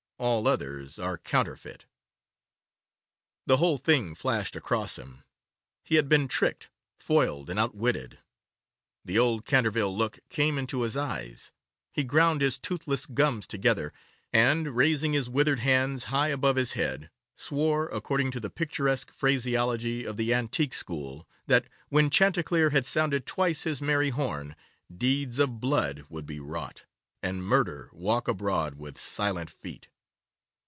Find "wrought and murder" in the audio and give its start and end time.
26.39-27.89